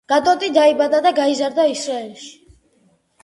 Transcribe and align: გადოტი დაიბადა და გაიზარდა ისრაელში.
გადოტი 0.11 0.47
დაიბადა 0.53 1.01
და 1.07 1.11
გაიზარდა 1.19 1.65
ისრაელში. 1.73 2.31